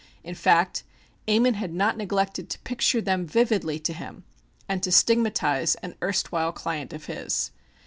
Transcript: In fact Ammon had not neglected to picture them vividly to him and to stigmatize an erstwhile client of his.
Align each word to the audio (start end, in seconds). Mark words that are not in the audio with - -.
In 0.23 0.33
fact 0.33 0.83
Ammon 1.27 1.53
had 1.53 1.71
not 1.75 1.95
neglected 1.95 2.49
to 2.49 2.59
picture 2.61 3.01
them 3.01 3.27
vividly 3.27 3.77
to 3.81 3.93
him 3.93 4.23
and 4.67 4.81
to 4.81 4.91
stigmatize 4.91 5.75
an 5.83 5.93
erstwhile 6.01 6.53
client 6.53 6.91
of 6.91 7.05
his. 7.05 7.51